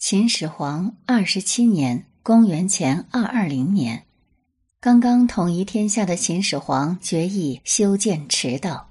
[0.00, 4.06] 秦始皇二十七年（公元前二二零年），
[4.80, 8.88] 刚刚统一天下的秦始皇决意修建驰道。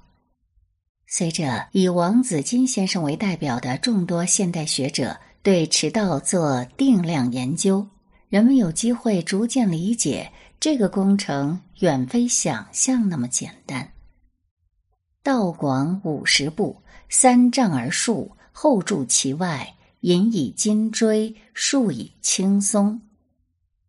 [1.08, 7.84] 随着以王子金先生为代表的众多现代学者对驰道做定量研究，
[8.28, 10.30] 人们有机会逐渐理解
[10.60, 13.92] 这个工程远非想象那么简单。
[15.24, 19.74] 道广五十步，三丈而数，后筑其外。
[20.00, 23.00] 引以金锥，树以青松。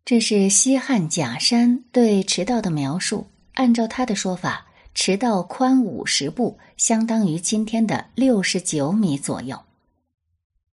[0.04, 3.28] 这是西汉假山对驰道的描述。
[3.54, 9.60] 按照他的说法，驰道宽五十步，相当于今天的六十九米左右。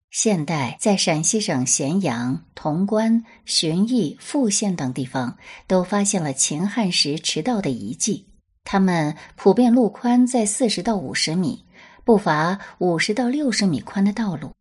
[0.10, 8.26] 现代在陕西省咸阳、潼关、旬邑、富县等地方都发现了秦汉时驰道的遗迹，
[8.64, 11.66] 它们普遍路宽在四十到五十米，
[12.04, 14.52] 不乏五十到六十米宽的道路。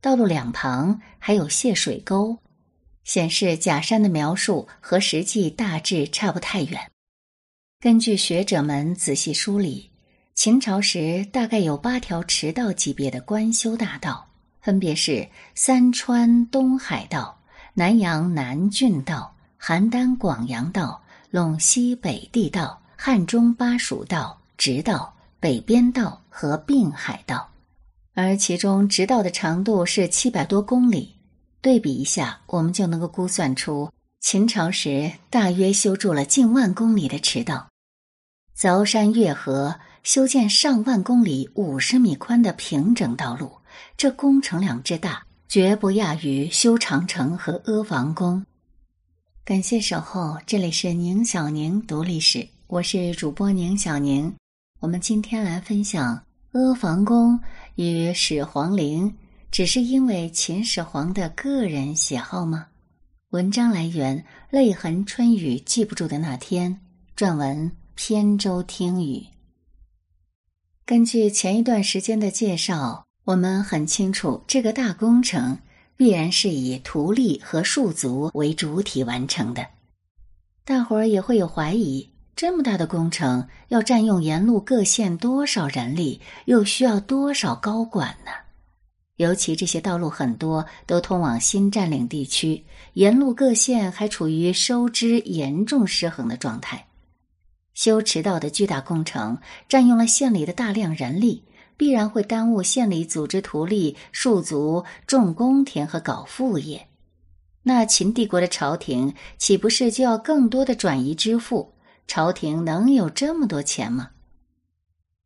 [0.00, 2.38] 道路两旁还有泄水沟，
[3.04, 6.90] 显示假山的描述和实际大致差不太远。
[7.80, 9.90] 根据学者们仔细梳理，
[10.34, 14.26] 秦朝时大概有八条驰道级别的官修大道，
[14.60, 17.38] 分别是三川东海道、
[17.74, 27.48] 南阳南郡道、邯郸广阳道、陇西北地道、汉中巴蜀道、直道、北边道和并海道。
[28.16, 31.14] 而其中直道的长度是七百多公里，
[31.60, 37.68] 对比一下，我们就能够估算出秦朝时大约修筑了近万公里的驰道，
[38.58, 43.52] 凿山越河，修建上万公里五十米宽的平整道路，
[43.98, 48.42] 这工程量之大，绝不亚于修长城和阿房宫。
[49.44, 54.34] 感谢守候，这里是宁小宁读历史，我是主播宁小宁，
[54.80, 56.22] 我们今天来分享。
[56.52, 57.38] 阿房宫
[57.76, 59.14] 与始皇陵
[59.50, 62.68] 只是因为秦始皇的个人喜好吗？
[63.32, 66.80] 文章来源：泪痕春雨记不住的那天。
[67.14, 69.26] 撰文：扁舟听雨。
[70.86, 75.58] 根据前一段时间的介绍，我们很清楚，这个大工程
[75.98, 79.66] 必然是以图吏和戍卒为主体完成的。
[80.64, 82.08] 大伙儿也会有怀疑。
[82.36, 88.30] 这么大的工程要占用沿路各县多少人力，又需要多少高管呢？
[89.16, 96.86] 尤其这些道路很多都通往新占领地区，沿路各县还处于收支严重失衡的状态。
[97.72, 101.42] 修驰道的巨大工程占用了县里的大量人力，
[101.78, 106.86] 必然会耽误县里组织图吏、戍卒种公田和搞副业。
[107.62, 111.72] 那秦帝国的朝廷岂不是就要更多的转移支付？
[112.06, 114.10] 朝廷能有这么多钱吗？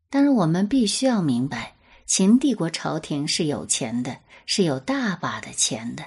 [0.08, 1.74] 当然，我们必须要明白，
[2.06, 6.04] 秦帝国朝廷是有钱的，是有大把的钱的。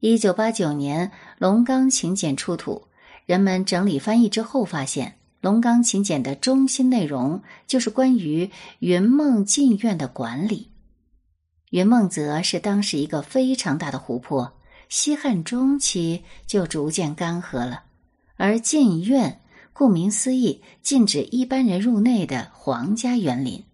[0.00, 2.88] 一九八九年，《龙冈秦简》出土，
[3.26, 5.08] 人们整理翻译之后发现，
[5.40, 10.70] 《龙冈秦简》的中心内容就是关于云梦禁苑的管理。
[11.70, 14.54] 云梦泽是当时一个非常大的湖泊，
[14.88, 17.82] 西汉中期就逐渐干涸了，
[18.36, 19.40] 而禁苑。
[19.72, 23.64] 顾名思义，禁止一般人入内的皇家园林。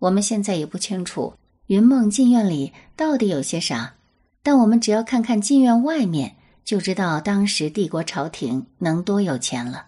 [0.00, 1.34] 我们现在也不清楚
[1.66, 3.94] 云梦禁苑里到底有些啥，
[4.42, 9.86] 但我们只要看看禁苑外面，就知道当时帝国朝廷能多有钱了。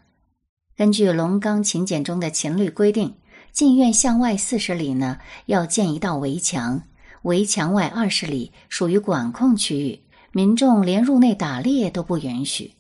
[0.77, 3.15] 根据《龙冈秦简》中的秦律规定，
[3.53, 6.83] 禁苑向外四十里呢，要建一道围墙，
[7.23, 10.01] 围墙外二十里属于管控区域，
[10.33, 12.73] 民众连入内打猎都不允许。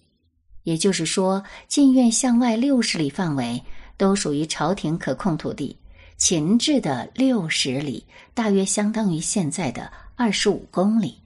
[0.62, 3.62] 也就是说，禁苑向外六十里范围
[3.97, 5.76] 都属于朝廷可控土地。
[6.16, 11.16] 秦制的六十里大约相当于现在的二十五公里。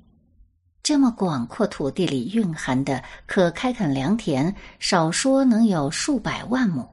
[0.84, 6.88] 这么广阔土地里蕴含的可开垦良田，少说能有数百万亩。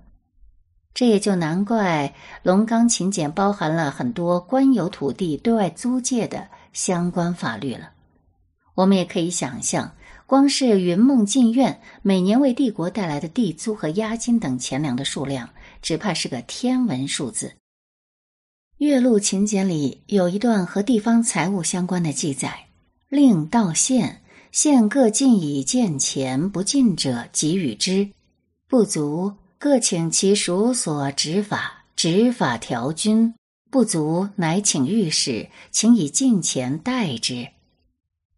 [0.93, 7.91] 这也就难怪《龙冈秦简》包含了很多官有土地对外租借的相关法律了。
[8.73, 9.91] 我们也可以想象。
[10.31, 15.49] 光是云梦禁院每年为帝国带来的地租和押金等钱粮的数量，
[15.81, 17.47] 只怕是个天文数字。
[18.77, 22.67] 《岳麓秦简》里有一段和地方财务相关的记载：
[23.09, 24.21] 令到县，
[24.53, 28.13] 县各尽以见钱，不尽者给予之；
[28.69, 33.33] 不足，各请其属所执法，执法调军；
[33.69, 37.49] 不足，乃请御史，请以进钱代之。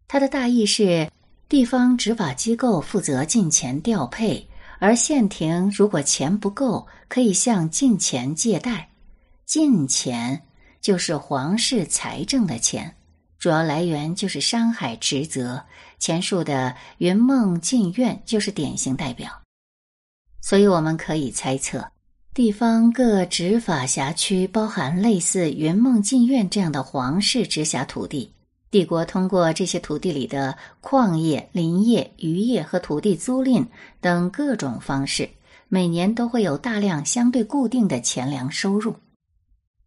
[0.08, 1.08] 他的大意是。
[1.48, 4.48] 地方执法机构负责进钱调配，
[4.78, 8.90] 而县廷如果钱不够，可以向进钱借贷。
[9.46, 10.42] 进钱
[10.80, 12.96] 就是皇室财政的钱，
[13.38, 15.62] 主要来源就是山海职责，
[15.98, 19.30] 前述的云梦禁院就是典型代表。
[20.40, 21.86] 所以我们可以猜测，
[22.34, 28.33] 地方各执法辖区包含类似云梦禁院这样的皇室直辖土地。
[28.74, 33.64] 帝国通过这些土地里的矿业、林业、渔业和土地租赁
[34.00, 35.30] 等各种方式，
[35.68, 38.96] 每年都会有大量相对固定的钱粮收入。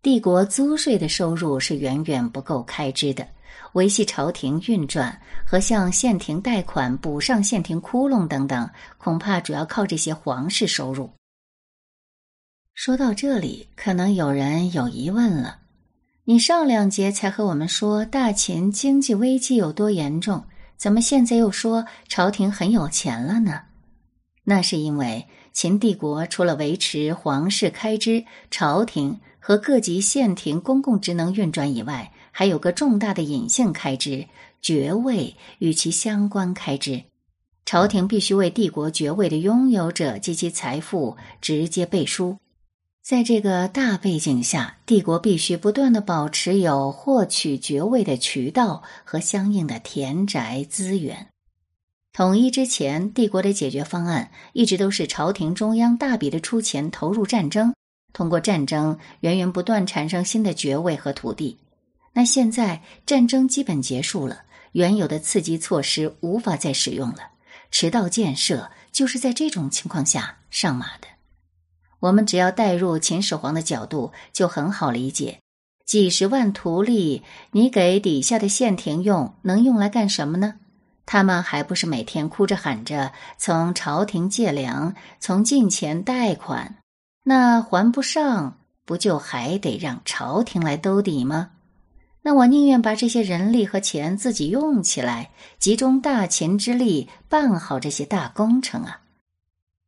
[0.01, 3.27] 帝国租税的收入是远远不够开支的，
[3.73, 11.11] 维系朝廷运转和向县廷贷款补上县廷窟窿等等，恐怕主要靠这些皇室收入。
[12.73, 15.59] 说到这里，可能有人有疑问了。
[16.29, 20.43] 你上两节才和我们说大秦经济危机有多严重，
[20.75, 23.61] 怎么现在又说朝廷很有钱了呢？
[24.43, 34.27] 那是因为秦帝国除了维持皇室开支、朝廷和各级县廷公共职能运转以外，还有个重大的隐性开支——
[34.61, 37.01] 爵位与其相关开支。
[37.65, 42.37] 朝廷必须为帝国爵位的拥有者及其财富直接背书。
[43.07, 51.29] 在这个大背景下，帝国必须不断的保持有获取爵位的渠道和相应的田宅资源。
[52.11, 57.73] 统一之前，帝国的解决方案一直都是朝廷中央大笔的出钱投入战争，
[58.11, 61.57] 通过战争源源不断产生新的爵位和土地。
[62.11, 64.41] 那现在战争基本结束了，
[64.73, 67.19] 原有的刺激措施无法再使用了，
[67.71, 71.07] 迟到建设就是在这种情况下上马的。
[71.99, 75.39] 我们只要带入秦始皇的角度，就很好理解。
[75.85, 80.55] 几十万徒弟，你给底下的县廷用，能用来干什么呢？
[81.05, 86.75] 他们还不是每天哭着喊着从朝廷借粮，从进钱贷款，
[87.23, 91.51] 那还不上，不就还得让朝廷来兜底吗？
[92.23, 99.01] 那我宁愿把这些人力和钱自己用起来，集中大秦之力办好这些大工程啊！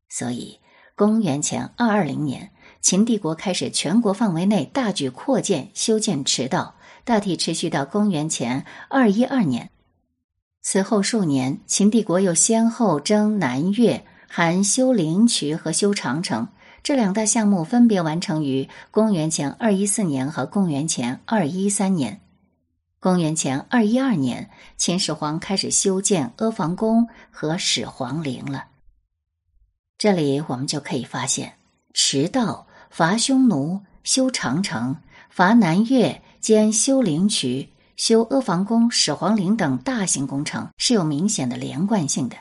[0.07, 0.58] 所以。
[0.99, 2.51] 公元前二二零年，
[2.81, 6.75] 秦帝国开始全国范围内大举扩建、修建驰道，
[7.05, 9.69] 大体持续到公元前二一二年。
[10.61, 16.49] 此后数年，秦帝国又先后征南越，含修灵渠和修长城
[16.83, 22.19] 这两大项目，分别完成于公元前二一四年和公元前二一三年。
[22.99, 28.65] 公元前二一二年，秦始皇开始修建阿房宫和始皇陵了。
[29.99, 31.55] 这里我们就可以发现，
[31.93, 34.95] 驰道、伐匈奴、修长城、
[35.29, 37.67] 伐南越兼修灵渠、
[37.97, 42.37] 修阿房宫、始皇陵等大型工程是有明显的连贯性的。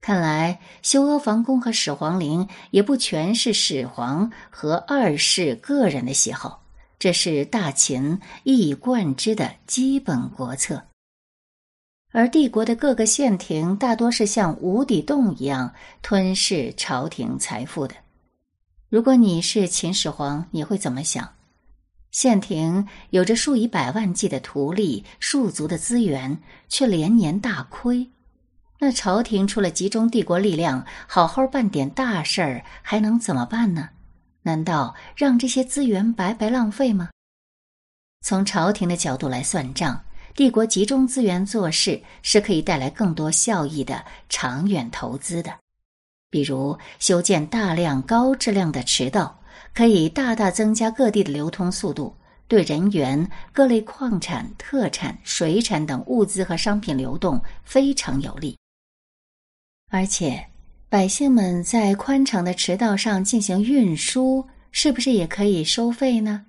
[0.00, 6.62] 看来，修阿房宫和始皇陵也不全是始皇和二世个人的喜好，
[6.98, 10.84] 这是大秦一以贯之的基本国策。
[12.10, 17.94] 而帝国的各个县廷大多是像无底洞一样吞噬朝廷财富的。
[18.88, 21.34] 如果你是秦始皇，你会怎么想？
[22.10, 28.08] 县廷有着数以百万计的徒隶、庶族的资源，却连年大亏。
[28.80, 33.90] 那朝廷除了集中帝国力量，好好办点大事儿，还能怎么办呢？
[34.42, 37.10] 难道让这些资源白白浪费吗？
[38.22, 40.02] 从朝廷的角度来算账。
[40.38, 45.52] 帝国集中资源做事是可以带来更多效益的长远投资的，
[46.30, 49.36] 比如修建大量高质量的驰道，
[49.74, 52.16] 可以大大增加各地的流通速度，
[52.46, 58.56] 对人员、各类矿产、特产、水产等物资和商品流动非常有利。
[59.90, 60.46] 而且，
[60.88, 66.46] 百姓们在宽敞的驰道上进行运输，是不是也可以收费呢？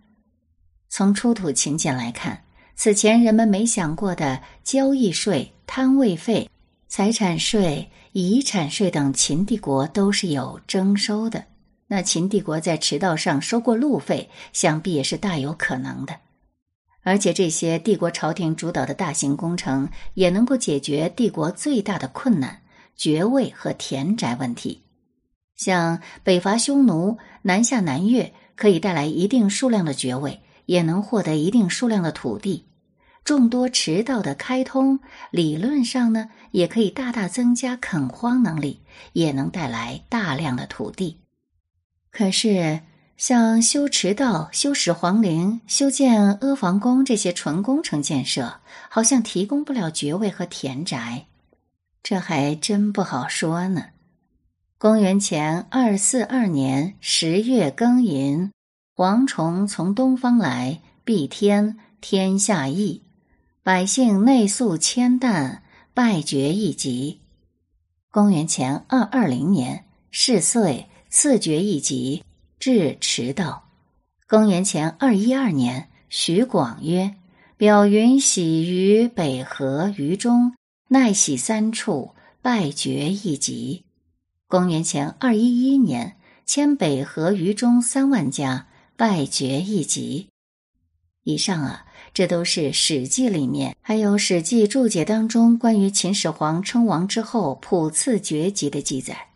[0.90, 2.44] 从出土秦简来看。
[2.80, 6.50] 此前人们没想过的交易税、摊位费、
[6.88, 11.44] 财产税、遗产税等，秦帝国都是有征收的。
[11.88, 16.16] 那秦帝国在驰道上收过路费，想必也是大有可能的。
[17.04, 22.62] 而且这些帝国朝廷主导的大型工程，也能够解决帝国最大的困难——
[22.96, 24.84] 爵位和田宅问题。
[25.58, 32.68] 像北伐匈奴、南下南越，可以带来一定数量的爵位，也能获得一定数量的土地。
[33.30, 38.82] 众多驰道的开通，理论上呢，也可以大大增加垦荒能力，
[39.14, 41.20] 也能带来大量的土地。
[42.10, 42.80] 可是，
[43.18, 51.28] 像修驰道、修始皇陵、修建阿房宫这些纯工程建设，好像提供不了爵位和田宅，
[52.02, 53.90] 这还真不好说呢。
[54.80, 58.52] 公元前二四二年十月庚寅，
[58.96, 63.04] 蝗虫从东方来，蔽天，天下异。
[63.72, 65.62] 百姓内宿千担，
[65.94, 67.20] 败绝一级。
[68.10, 72.24] 公元前二二零年，是岁赐爵一级，
[72.58, 73.70] 至迟道。
[74.28, 77.14] 公元前二一二年，徐广曰
[77.58, 80.56] ：“表云喜于北河于中，
[80.88, 83.86] 奈喜三处，败绝一级。”
[84.50, 88.66] 公元前二一一年，迁北河于中三万家，
[88.98, 90.30] 败绝一级。
[91.24, 91.86] 以上啊。
[92.14, 99.28] 这都是《史记》里面，还有《史记》注解当中关于秦始皇称王之后普赐爵级的记载。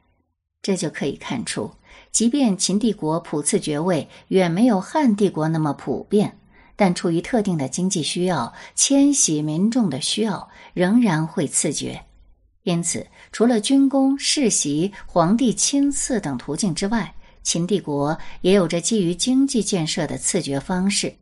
[0.62, 1.72] 这就可以看出，
[2.12, 6.38] 即便秦帝国普赐爵位远没有汉帝国那么普遍，
[6.76, 12.06] 但出于特定的经济需要、迁徙民众的需要，仍然会赐爵。
[12.64, 17.14] 因此，除了军功、世袭、皇帝亲赐等途径之外，
[17.44, 21.14] 秦帝国也有着基于经济建设的赐爵方式。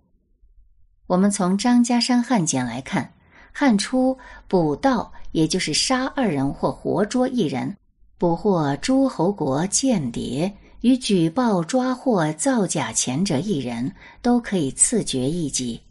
[1.11, 3.11] 我们从张家山汉简来看，
[3.51, 7.75] 汉初捕盗，也就是杀二人或活捉一人，
[8.17, 15.81] 捕获诸侯国间谍与举报抓获造假钱者一人，都可以赐爵一级。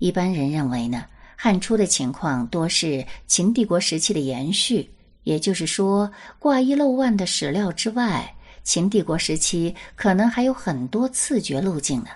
[0.00, 1.04] 一般人认为呢，
[1.36, 4.90] 汉初的情况多是秦帝国时期的延续，
[5.22, 8.34] 也就是说，挂一漏万的史料之外，
[8.64, 12.08] 秦帝国时期可能还有很多赐爵路径呢。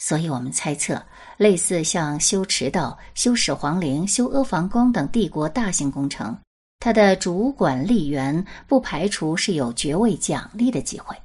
[0.00, 1.00] 所以我们猜测。
[1.36, 6.36] 类似像修驰道、修始皇陵、修阿房宫等帝国大型工程，
[6.80, 11.16] 它的主管吏员不排除是有爵位奖励的机会。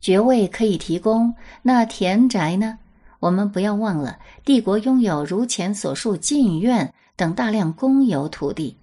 [0.00, 2.78] 爵位可以提供，那田宅呢？
[3.18, 8.76] 我们不要忘了，帝国拥有如前所述禁院等大量公有土地。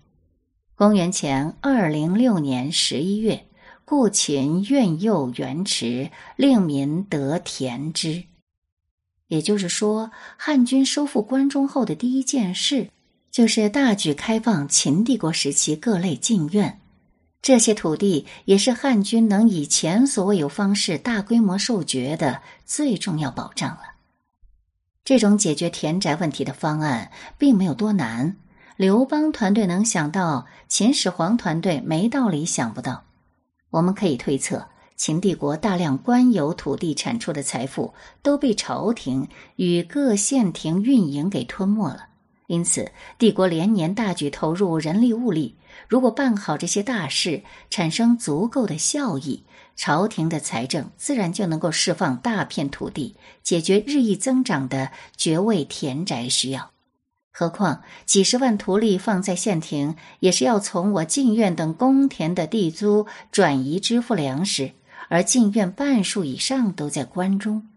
[0.76, 3.48] 公元前二零六年十一月，
[3.84, 8.24] 故秦苑右园池，令民得田之。
[9.28, 12.90] 也就是说，汉军收复关中后的第一件事，
[13.30, 16.80] 就是大举开放秦帝国时期各类禁院。
[17.42, 23.82] 这些土地也是汉军能以前所未有方式大规模受爵的最重要保障了。
[25.06, 28.36] 这种解决田宅问题的方案并没有多难，
[28.76, 33.06] 刘邦团队能想到，秦始皇团队没道理想不到。
[33.70, 34.68] 我们可以推测。
[34.98, 42.08] 秦帝国大量官有土地产出的财富都被朝廷与各县廷运营给吞没了，
[42.48, 45.56] 因此帝国连年大举投入人力物力。
[45.88, 49.44] 如果办好这些大事，产生足够的效益，
[49.76, 56.72] 朝廷的财政自然就能够释放大片土地，解决日益增长的爵位田宅需要。
[57.32, 64.72] 何况几十万图吏放在县廷，也是要从我禁院等公田的地租转移支付粮食。
[65.08, 67.68] 而禁院半数以上都在关中，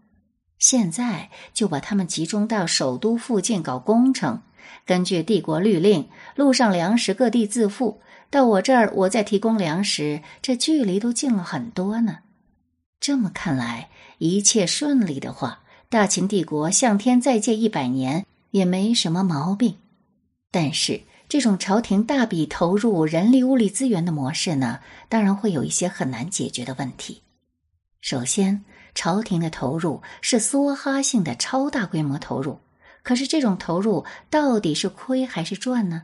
[0.59, 4.41] 现在就把他们集中到首都附近搞工程。
[4.85, 12.19] 根据帝国律令，路上粮食各地自付，到我这儿我再提供粮食，这距离都近了很多呢。
[12.99, 19.77] 这么看来，一切顺利的话，大秦帝国向天再借一百年也没什么毛病。
[20.51, 21.01] 但是。
[21.31, 27.21] 这种朝廷大笔投入人力物力资源的模式呢，当然会有一些很难解决的问题。
[28.01, 32.59] 首先，朝廷的投入是梭哈性的超大规模投入，
[33.01, 36.03] 可是这种投入到底是亏还是赚呢？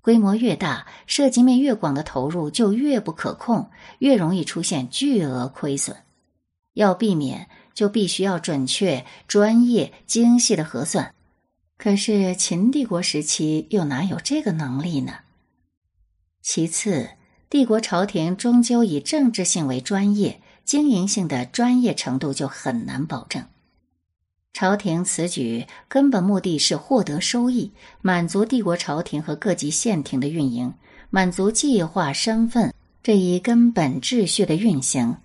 [0.00, 5.96] 规模越大，涉及面越广的投入就越不可控，越容易出现巨额亏损。
[6.74, 11.12] 要避免，就必须要准确、专业、精细的核算。
[11.82, 15.14] 可是秦帝国时期又哪有这个能力呢？
[16.40, 17.08] 其次，
[17.50, 23.44] 帝国朝廷终究以政治性为专业，经营性的专业程度就很难保证。
[24.52, 30.72] 朝廷此举根本目的是获得收益，满足帝国朝廷和各级县廷的运营，
[31.10, 32.72] 满足计划身份
[33.02, 35.16] 这一根本秩序的运行。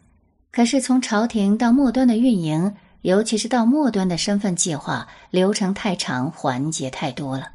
[0.51, 2.73] 可是从朝廷到末端的运营。
[3.01, 7.51] 尤其是到末端的身份计划流程太长，环节太多了。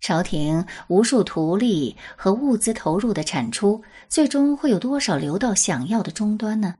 [0.00, 6.74] 朝廷无数图利和物资投入的产出，最终会有多少流到想要的终端呢？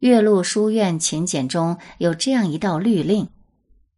[0.00, 3.28] 岳麓书院秦简中有这样一道律令：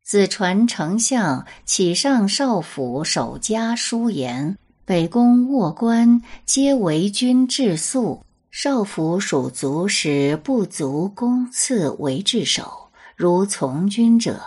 [0.05, 8.23] 子传丞相启上少府守家书言，北宫卧官皆为君治粟。
[8.57, 14.41] 少府属卒使不足公赐为治守，如从军者。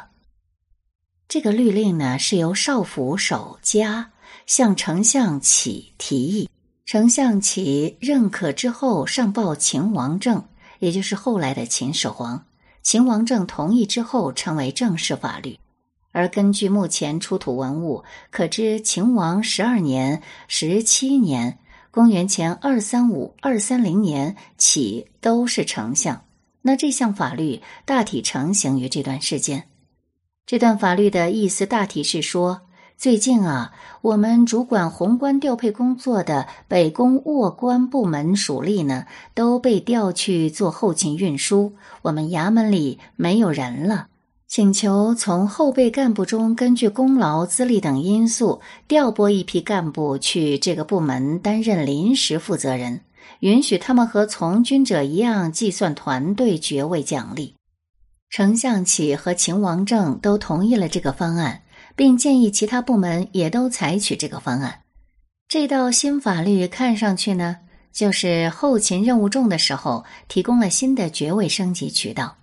[1.28, 4.14] 这个律令呢，是由少府守家
[4.46, 6.50] 向丞相启提议，
[6.86, 10.48] 丞相启认可之后上报秦王政，
[10.80, 12.46] 也就是后来的秦始皇。
[12.82, 15.60] 秦王政同意之后，成为正式法律。
[16.14, 21.60] 而根据目前出土文物，可知秦王十二年、十七年
[21.98, 26.26] （公元前二三五、二三零年）起都是丞相。
[26.62, 29.64] 那这项法律大体成型于这段时间。
[30.46, 32.62] 这段法律的意思大体是说。
[33.00, 41.74] 最近啊，我们主管宏观调配工作的北宫沃官部门属吏呢，都被调去做后勤运输，
[42.04, 44.08] 我们衙门里没有人了，
[44.48, 53.02] 请求从后备干部中根据功劳、资历等因素调拨一批干部去这个部门担任临时负责人，
[53.42, 57.56] 允许他们和从军者一样计算团队爵位奖励。
[58.30, 61.62] 丞相启和秦王政都同意了这个方案。
[61.98, 64.82] 并建议其他部门也都采取这个方案。
[65.48, 67.58] 这道新法律看上去呢，
[67.92, 72.38] 就是后勤任务重的时候提供了新的爵位升级渠道。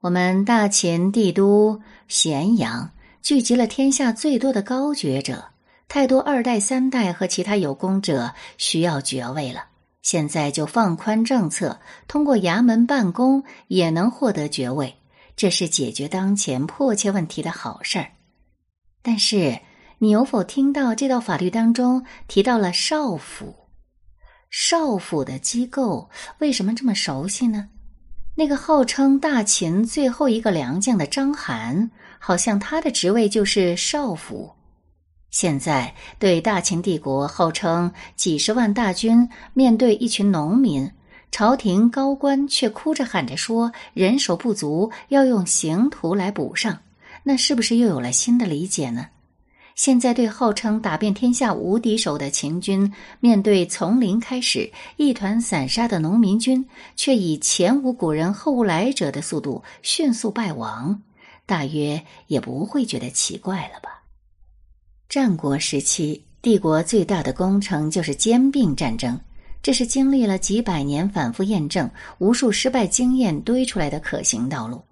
[0.00, 2.90] 我们大秦帝都咸阳
[3.22, 5.46] 聚集了天下最多的高爵者，
[5.88, 9.64] 太多二代、三代和其他有功者需要爵位了。
[10.02, 14.94] 现在就放宽政策，通过衙门办公也能获得爵位，
[15.34, 18.12] 这是解决当前迫切问题的好事儿。
[19.02, 19.58] 但是，
[19.98, 23.54] 你有否听到这道法律当中提到了少府？
[24.50, 27.70] 少府的机构为什么这么熟悉呢？
[28.38, 31.88] 那个号称大秦最后一个良将的章邯，
[32.18, 34.52] 好像他的职位就是少府。
[35.30, 40.90] 现在对大秦帝国号称几十万大军，面对一群农民，
[41.30, 46.78] 朝廷高官却哭着喊着说人手不足，要用刑徒来补上。
[47.22, 49.06] 那是不是又有了新的理解呢？
[49.76, 52.90] 现在对号称打遍天下无敌手的秦军，
[53.20, 56.64] 面对从零开始一团散沙的农民军，
[56.96, 61.02] 却以前无古人后无来者的速度迅速败亡，
[61.44, 64.02] 大约也不会觉得奇怪了吧？
[65.10, 69.20] 战国时期，帝国最大的工程就是兼并战争，
[69.62, 74.82] 这是经历了几百年反复验证、无数失败经验堆出来的可行道路。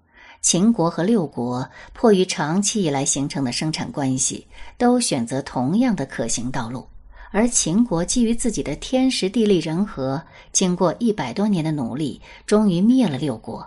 [0.45, 6.87] 秦国和六国迫于长期以来形成的生产关系，都选择同样的可行道路。
[7.31, 13.67] 而秦国基于自己的天时地利人和，经过一百多年的努力，终于灭了六国。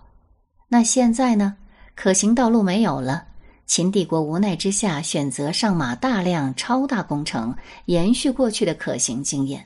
[0.68, 1.58] 那现在呢？
[1.96, 3.26] 可行道路没有了，
[3.66, 9.66] 秦帝国无奈之下选择上马大量超大工程，延续过去的可行经验。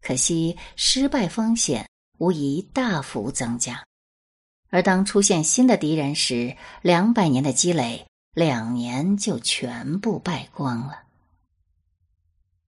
[0.00, 1.84] 可惜失败风险
[2.18, 3.82] 无疑大幅增加。
[4.74, 11.03] 而当出现新的敌人时，两百年的积累，两年就全部败光了。